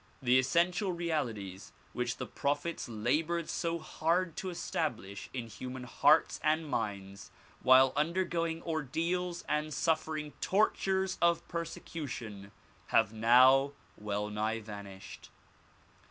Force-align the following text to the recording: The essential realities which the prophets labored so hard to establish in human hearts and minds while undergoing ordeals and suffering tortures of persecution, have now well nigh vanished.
The 0.19 0.39
essential 0.39 0.91
realities 0.93 1.73
which 1.93 2.17
the 2.17 2.25
prophets 2.25 2.89
labored 2.89 3.47
so 3.47 3.77
hard 3.77 4.35
to 4.37 4.49
establish 4.49 5.29
in 5.31 5.45
human 5.45 5.83
hearts 5.83 6.39
and 6.43 6.67
minds 6.67 7.29
while 7.61 7.93
undergoing 7.95 8.63
ordeals 8.63 9.43
and 9.47 9.71
suffering 9.71 10.33
tortures 10.41 11.19
of 11.21 11.47
persecution, 11.47 12.51
have 12.87 13.13
now 13.13 13.73
well 13.95 14.31
nigh 14.31 14.59
vanished. 14.59 15.29